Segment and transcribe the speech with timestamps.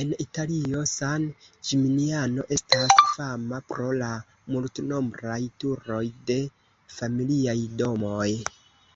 [0.00, 1.24] En Italio, San
[1.70, 4.12] Ĝiminiano estas fama pro la
[4.54, 6.42] multnombraj turoj de
[7.02, 8.28] familiaj domoj.